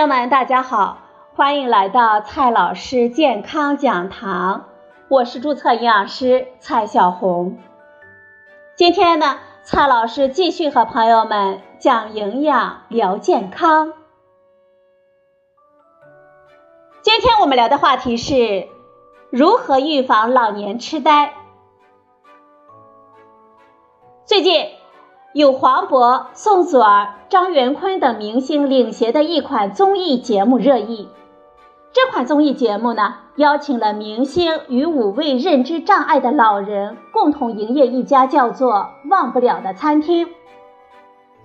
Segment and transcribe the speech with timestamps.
[0.00, 0.96] 朋友们，大家好，
[1.36, 4.64] 欢迎来到蔡老师健康讲堂，
[5.10, 7.58] 我是注册营养师蔡小红。
[8.76, 13.92] 今天呢，蔡老师继续和朋友们讲营养聊健康。
[17.02, 18.68] 今天我们聊的话题是
[19.28, 21.34] 如何预防老年痴呆。
[24.24, 24.79] 最近。
[25.32, 31.08] 有黄渤、宋祖儿、张元坤等明星领衔的一款综艺节目热议。
[31.92, 40.26] 这款综艺节目呢，邀请了明星与五位认知障碍的老人共同营业一家叫做“忘不了”的餐厅。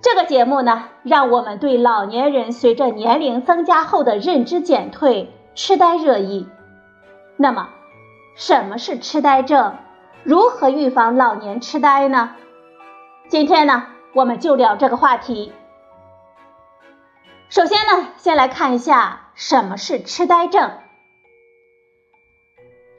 [0.02, 6.48] 这个节目呢，让我们对老年人随着年龄增加后的认知减退、痴呆热议。
[7.36, 7.68] 那么，
[8.34, 9.74] 什么是痴呆症？
[10.24, 12.32] 如何预防老年痴呆呢？
[13.28, 15.52] 今天呢，我们就聊这个话题。
[17.48, 20.70] 首先呢，先来看一下什么是痴呆症。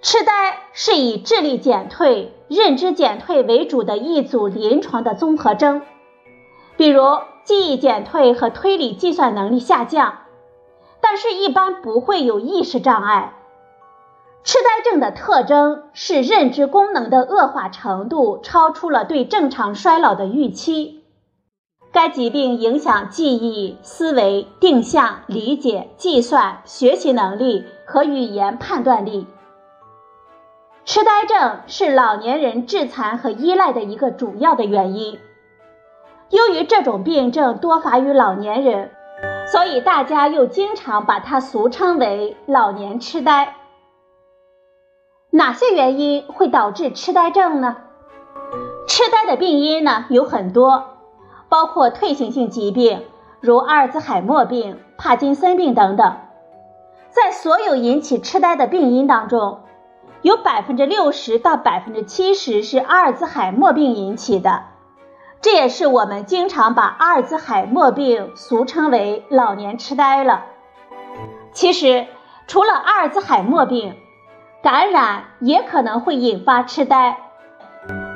[0.02, 5.82] 痴呆是以智力减退、认知减退为主的一组临床的综合征，
[6.76, 7.04] 比如
[7.46, 10.24] 记忆减退和推理计算能力下降，
[11.00, 13.34] 但是一般不会有意识障碍。
[14.44, 21.04] 痴呆症的特征是认知功能的恶化程度超出了对正常衰老的预期。
[21.92, 29.28] 该疾病影响记忆、思维、定向、理解、计算、学习能力和语言判断力。
[30.86, 35.20] 痴呆症是老年人致残和依赖的一个主要的原因。
[36.30, 38.92] 由于这种病症多发于老年人，
[39.52, 43.56] 所以大家又经常把它俗称为老年痴呆。
[45.38, 47.78] 哪些原因会导致痴呆症呢？
[48.88, 50.98] 痴呆的病因呢有很多，
[51.48, 53.04] 包括退行性疾病，
[53.40, 56.18] 如阿尔兹海默病、帕金森病等等。
[57.12, 59.60] 在所有引起痴呆的病因当中，
[60.24, 64.64] 有百分之六十到百分之七十是阿尔兹海默病引起的，
[65.40, 70.46] 这也是我们经常把阿尔兹海默病俗称为老年痴呆了。
[71.52, 72.08] 其实，
[72.48, 73.96] 除了阿尔兹海默病，
[74.64, 77.18] 感染也可能会引发痴呆，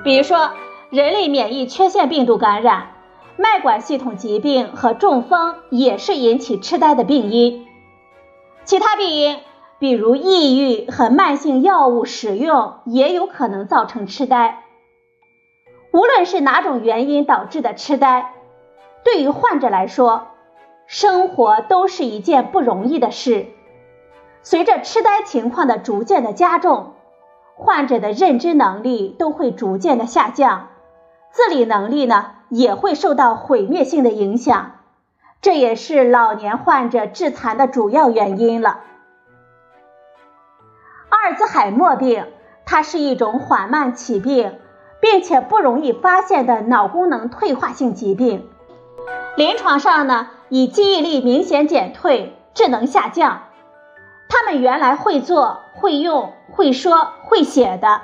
[0.03, 0.51] 比如说
[0.89, 2.91] 人类免疫缺陷病毒感染、
[3.37, 7.65] 脉管系统疾病和中风也是引起痴呆的病因。
[8.65, 9.39] 其他病因，
[9.79, 14.63] 比如抑郁和慢性药物使用也有可能造成痴呆。
[15.93, 18.33] 无论是哪种原因导致的痴呆，
[19.03, 20.27] 对于患者来说，
[20.87, 23.47] 生活都是一件不容易的事。
[24.43, 26.93] 随着痴呆情况的逐渐的加重，
[27.55, 30.69] 患者的认知能力都会逐渐的下降，
[31.31, 34.71] 自理能力呢也会受到毁灭性的影响，
[35.41, 38.79] 这也是老年患者致残的主要原因了。
[41.09, 42.25] 阿尔兹海默病，
[42.65, 44.57] 它是一种缓慢起病，
[44.99, 48.49] 并且不容易发现的脑功能退化性疾病，
[49.37, 53.43] 临床上呢以记忆力明显减退、智能下降。
[54.33, 57.99] 他们原来会做、会用、会说、会写的，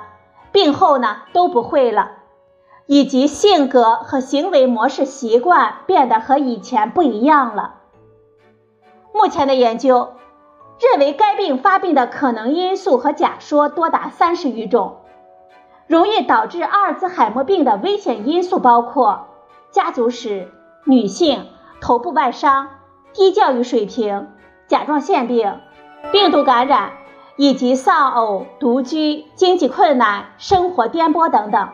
[0.52, 2.10] 病后呢都不会了，
[2.84, 7.76] 以及性格和行为模式习惯变得和以前不一样了。
[9.14, 10.12] 目前的研究
[10.78, 14.98] 认为，该病发病的可能因素和假说多达三十余种，
[15.86, 19.28] 容易导致阿尔兹海默病的危险因素包括
[19.70, 20.52] 家族史、
[20.84, 21.46] 女性、
[21.80, 22.68] 头部外伤、
[23.14, 24.28] 低教育水平、
[24.66, 25.60] 甲状腺病。
[26.10, 26.92] 病毒感染
[27.36, 31.68] 以及丧偶、独居、经济困难、生活颠簸等等。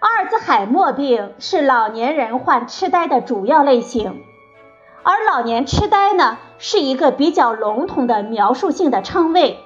[0.00, 4.22] 阿尔兹海默病是老年人患痴呆的主要类型，
[5.02, 9.58] 而老年痴呆呢是一个比较笼统的描述性的称谓，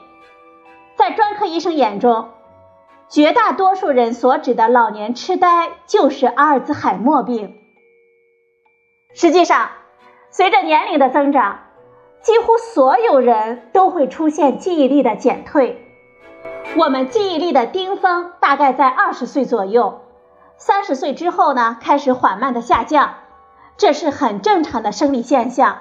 [0.97, 2.31] 在专科医生眼中，
[3.09, 7.57] 绝大多数人所指的老年痴呆就是阿尔兹海默病。
[9.15, 9.71] 实际上，
[10.31, 11.61] 随着年龄的增长，
[12.25, 15.87] 几乎所有人都会出现记忆力的减退。
[16.75, 20.01] 我们记忆力的巅峰大概在二十岁左右，
[20.57, 23.17] 三十岁之后呢，开始缓慢的下降，
[23.77, 25.77] 这是很正常的生理现象。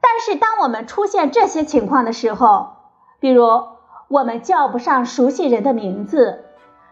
[0.00, 2.70] 但是，当我们出现这些情况的时候，
[3.20, 3.46] 比如
[4.08, 6.44] 我们叫不上熟悉人的名字，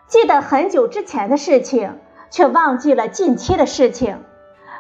[0.07, 1.99] 记得很久之前的事情，
[2.31, 4.23] 却忘记了近期的事情，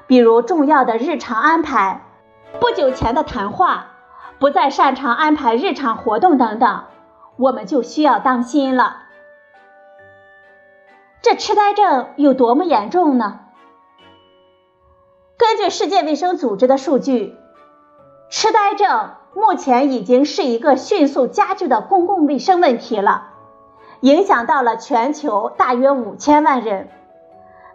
[0.06, 2.04] 比如重要的日常安排。
[2.60, 3.92] 不久前的谈话，
[4.38, 6.84] 不再擅长安排日常活动等等，
[7.36, 9.02] 我们就需要当心了。
[11.20, 13.40] 这痴呆症有多么严重呢？
[15.36, 17.36] 根据世界卫生组织的数据，
[18.30, 23.28] 痴呆症目前已经是一个迅速加剧的公共卫生问题了，
[24.00, 26.88] 影响到了全球大约五千万人，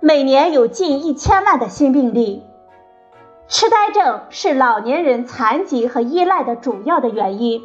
[0.02, 2.44] 每年有近一千万的新病例。
[3.48, 7.62] 痴呆症是老年人残疾和依赖的主要的原因。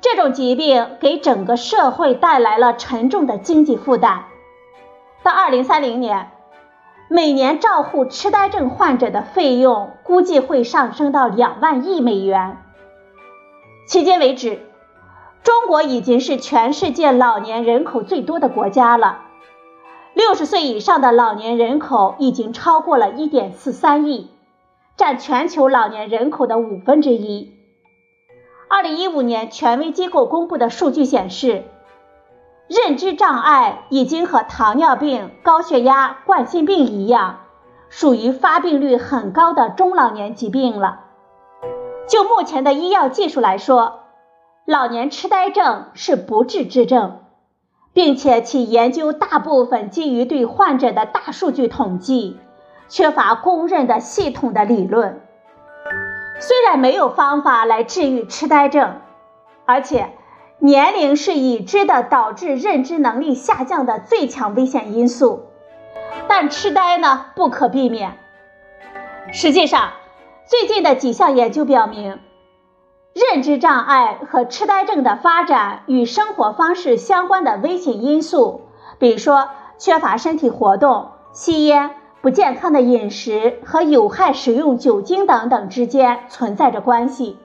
[0.00, 4.24] 这种疾病给整个社会带来了沉重的经济负担。
[5.22, 6.32] 到二零三零年，
[7.08, 12.58] 每年照护痴呆症患者的费用估计会上升到两万亿美元。
[13.88, 14.66] 迄今为止，
[15.44, 19.20] 中国已经是全世界老年人口最多的国家了。
[20.14, 24.31] 六十岁以上的老年人口已经超过了一点四三亿。
[25.02, 27.56] 占全球老年人口的五分之一。
[28.70, 31.64] 二零一五年，权威机构公布的数据显示，
[32.68, 37.40] 认知障碍已经和糖尿病、高血压、冠心病一样，
[37.88, 41.00] 属于发病率很高的中老年疾病了。
[42.06, 44.02] 就目前的医药技术来说，
[44.64, 47.22] 老年痴呆症是不治之症，
[47.92, 52.38] 并且其研究大部分基于对患者的大数据统计。
[52.92, 55.22] 缺乏公认的系统的理论。
[56.38, 59.00] 虽然没有方法来治愈痴呆症，
[59.64, 60.10] 而且
[60.58, 65.46] 年龄是已知的导致认知能力下降的最强危险因素，
[66.28, 68.18] 但痴呆呢不可避免。
[69.32, 69.92] 实际上，
[70.44, 72.20] 最近的几项研究表明，
[73.14, 78.68] 认知障碍和痴呆症的发展与生活方式相关的危险因素，
[78.98, 79.48] 比如说
[79.78, 81.94] 缺乏身体活动、吸烟。
[82.22, 87.36] 不健康的饮食和有害食用酒精等等之间存在着关系。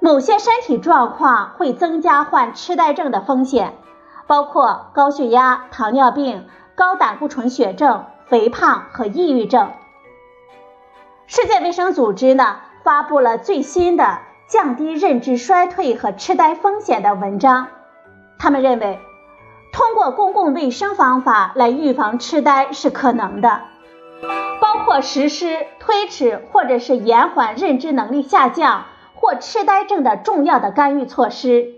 [0.00, 3.74] 某些身体状况会增加患痴呆症的风险，
[4.26, 9.70] 包括高血压、糖尿病、高胆固醇血症、肥胖和抑郁症。
[11.26, 17.66] 世界卫生组织呢发布了最新的降低认知衰退和痴呆风险的文章，
[18.38, 18.98] 他们认为。
[19.72, 23.62] 通过公共卫生方法来预防痴呆是可能的，
[24.60, 31.74] 包括实施推迟或者是延缓认知能力下降或痴呆症的重要的干预措施。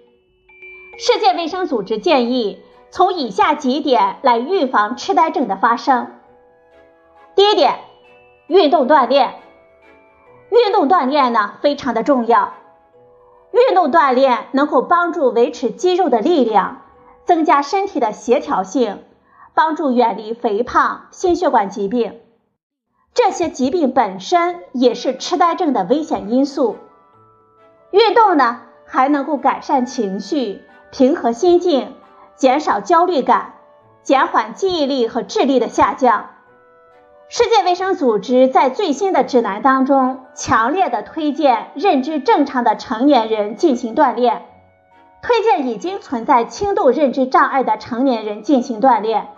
[0.98, 6.18] 世界卫生组织建议从以下几点来预防痴呆症的发生。
[7.34, 7.80] 第一点，
[8.46, 9.34] 运动锻炼。
[10.50, 12.54] 运动锻炼呢非常的重要，
[13.52, 16.82] 运动锻炼能够帮助维持肌肉的力量。
[17.30, 19.04] 增加身体的协调性，
[19.54, 22.18] 帮助远离肥胖、心血管疾病。
[23.14, 26.76] 这些疾病本身也是痴呆症的危险因素。
[27.92, 31.94] 运动呢，还能够改善情绪、平和心境、
[32.34, 33.54] 减少焦虑感、
[34.02, 36.30] 减缓记忆力和智力的下降。
[37.28, 44.46] 世界卫生组织在最新的指南当中，强烈的推荐认知正常的成年人进行锻炼。
[45.22, 49.28] 推荐已经存在轻度认知障碍的成年人进行锻炼。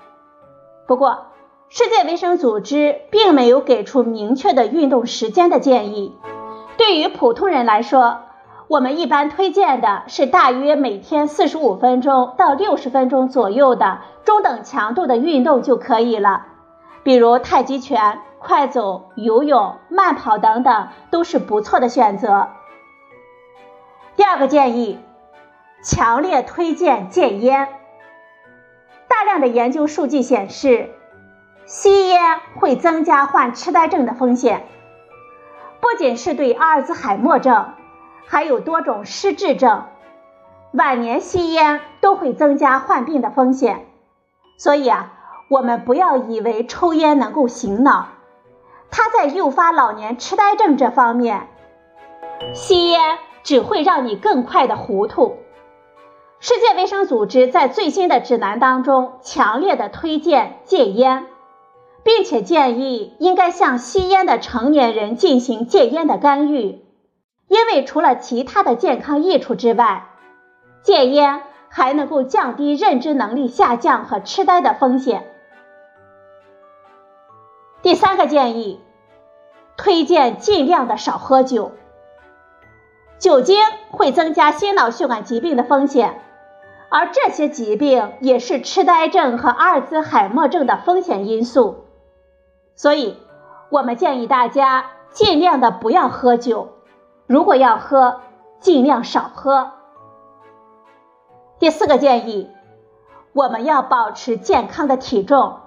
[0.87, 1.26] 不过，
[1.69, 6.14] 世界卫生组织并没有给出明确的运动时间的建议。
[6.76, 8.19] 对于普通人来说，
[8.69, 16.46] 我们一般推荐的是大约每天四十五分钟到六十分钟左右的中等强度的运动就可以了，
[17.03, 22.48] 比如太极拳、快走、游泳、慢跑等等都是不错的选择。
[24.17, 24.98] 第二个建议。
[25.82, 27.69] 强烈推荐戒烟。
[29.08, 30.91] 大量的研究数据显示，
[31.67, 34.67] 吸烟会增加患痴呆症的风险，
[35.81, 37.72] 不仅是对阿尔兹海默症，
[38.27, 39.86] 还有多种失智症，
[40.72, 43.86] 晚年吸烟都会增加患病的风险。
[44.56, 45.12] 所以啊，
[45.48, 48.06] 我们不要以为抽烟能够醒脑，
[48.91, 51.48] 它在诱发老年痴呆症这方面，
[52.55, 55.39] 吸烟只会让你更快的糊涂。
[56.43, 61.29] 世界卫生组织在最新的指南当中强烈的推荐戒烟，
[62.03, 66.84] 并且建议应该向吸烟的成年人进行戒烟的干预，
[67.46, 70.08] 因为除了其他的健康益处之外，
[70.82, 75.25] 戒烟还能够降低认知能力下降和痴呆的风险。
[77.82, 78.81] 第三个建议，
[79.77, 81.70] 推荐尽量的少喝酒，
[83.20, 86.19] 酒精会增加心脑血管疾病的风险。
[86.94, 91.87] 而这些疾病也是痴呆症和阿尔兹海默症的风险因素，
[92.75, 93.17] 所以
[93.70, 96.69] 我们建议大家尽量的不要喝酒，
[97.27, 98.20] 如果要喝，
[98.61, 99.70] 尽量少喝。
[101.58, 102.51] 第四个建议，
[103.32, 105.61] 我们要保持健康的体重，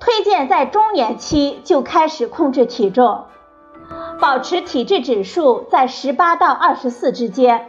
[0.00, 3.26] 推荐在中年期就开始控制体重，
[4.20, 7.68] 保持体质指数在十八到二十四之间。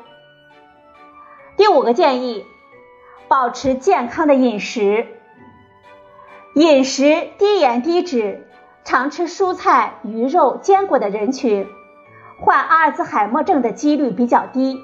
[1.56, 2.46] 第五个建议，
[3.28, 5.06] 保持健康的饮食，
[6.56, 8.48] 饮食低盐低脂，
[8.84, 11.68] 常吃蔬菜、鱼肉、坚果的人群，
[12.40, 14.80] 患阿尔兹海默症的几率比较低。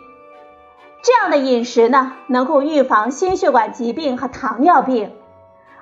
[1.01, 5.13] 这样的饮食呢，能够预防心血管疾病和糖尿病，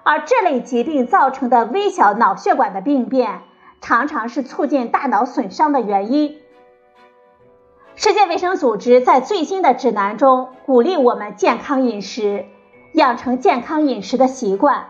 [0.04, 3.42] 而这类疾病造成的微小脑血管的病变。
[3.80, 6.38] 常常是促进大脑损伤的原因。
[8.00, 12.46] 世界卫生组织在最新的指南中鼓励我们健康饮食，
[12.94, 14.90] 养成健康饮食的习惯。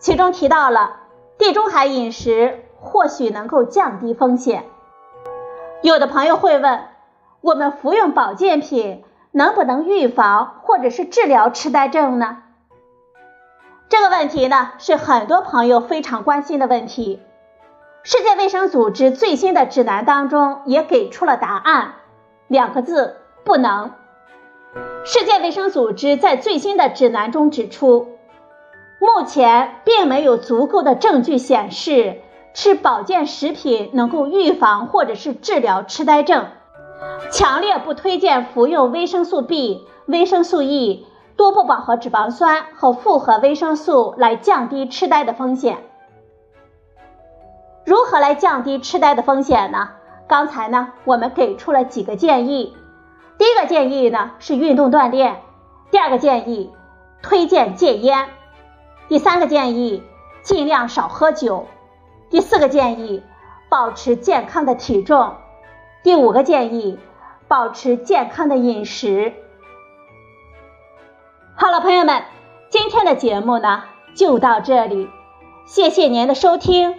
[0.00, 0.96] 其中提到了
[1.38, 4.64] 地中海饮食或许能够降低风险。
[5.80, 6.80] 有的朋友会问，
[7.40, 12.38] 我们服用保健品能不能预防或者是治疗痴呆症呢？
[13.88, 17.22] 这个问题呢，是很多朋友非常关心的问题。
[18.02, 21.94] 世界卫生组织最新的指南当中也给出了答案，
[22.48, 23.92] 两个字不能。
[25.04, 28.16] 世界卫生组织在最新的指南中指出，
[28.98, 32.22] 目前并没有足够的证据显示
[32.54, 36.46] 吃保健食品能够预防或者是治疗痴呆症，
[37.30, 45.78] 强烈不推荐服用维生素 B、维生素 E、多不饱和脂肪酸和复合维生素来降低痴呆的风险。
[47.84, 49.90] 如何来降低痴呆的风险呢？
[50.26, 52.76] 刚才呢，我们给出了几个建议。
[53.36, 55.42] 第一个建议呢是运动锻炼，
[55.90, 56.72] 第二个建议
[57.22, 58.28] 推荐戒烟，
[59.08, 60.02] 第三个建议
[60.42, 61.66] 尽量少喝酒，
[62.30, 63.22] 第四个建议
[63.68, 65.34] 保持健康的体重，
[66.02, 66.98] 第五个建议
[67.48, 69.32] 保持健康的饮食。
[71.56, 72.22] 好了，朋友们，
[72.70, 75.08] 今天的节目呢就到这里，
[75.66, 76.96] 谢谢您的收听。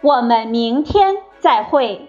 [0.00, 2.08] 我们明天再会。